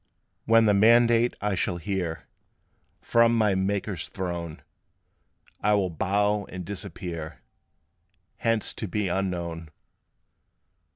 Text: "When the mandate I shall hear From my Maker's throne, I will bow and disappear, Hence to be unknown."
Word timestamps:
"When 0.45 0.65
the 0.65 0.73
mandate 0.73 1.35
I 1.41 1.53
shall 1.53 1.77
hear 1.77 2.23
From 3.03 3.37
my 3.37 3.53
Maker's 3.53 4.09
throne, 4.09 4.63
I 5.59 5.75
will 5.75 5.91
bow 5.91 6.45
and 6.45 6.65
disappear, 6.65 7.43
Hence 8.37 8.73
to 8.73 8.87
be 8.87 9.09
unknown." 9.09 9.69